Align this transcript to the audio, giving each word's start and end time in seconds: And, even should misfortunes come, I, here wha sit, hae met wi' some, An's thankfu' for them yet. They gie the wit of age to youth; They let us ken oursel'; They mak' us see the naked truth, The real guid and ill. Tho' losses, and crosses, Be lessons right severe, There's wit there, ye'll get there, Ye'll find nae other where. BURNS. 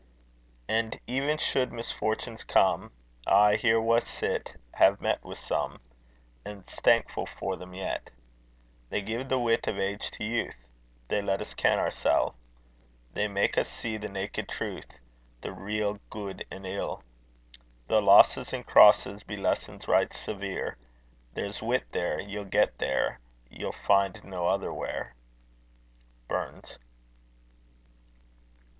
And, 0.67 0.99
even 1.05 1.37
should 1.37 1.71
misfortunes 1.71 2.43
come, 2.43 2.91
I, 3.27 3.55
here 3.55 3.79
wha 3.79 3.99
sit, 3.99 4.55
hae 4.75 4.95
met 4.99 5.23
wi' 5.23 5.35
some, 5.35 5.79
An's 6.43 6.73
thankfu' 6.83 7.27
for 7.37 7.55
them 7.55 7.75
yet. 7.75 8.09
They 8.89 9.03
gie 9.03 9.21
the 9.21 9.37
wit 9.37 9.67
of 9.67 9.77
age 9.77 10.09
to 10.17 10.23
youth; 10.23 10.55
They 11.07 11.21
let 11.21 11.39
us 11.39 11.53
ken 11.53 11.77
oursel'; 11.77 12.33
They 13.13 13.27
mak' 13.27 13.59
us 13.59 13.69
see 13.69 13.95
the 13.97 14.09
naked 14.09 14.49
truth, 14.49 14.87
The 15.41 15.51
real 15.51 15.99
guid 16.11 16.47
and 16.49 16.65
ill. 16.65 17.03
Tho' 17.87 17.97
losses, 17.97 18.53
and 18.53 18.65
crosses, 18.65 19.21
Be 19.21 19.37
lessons 19.37 19.87
right 19.87 20.11
severe, 20.15 20.77
There's 21.35 21.61
wit 21.61 21.83
there, 21.91 22.19
ye'll 22.19 22.45
get 22.45 22.79
there, 22.79 23.19
Ye'll 23.51 23.71
find 23.71 24.19
nae 24.23 24.47
other 24.47 24.73
where. 24.73 25.13
BURNS. 26.27 26.79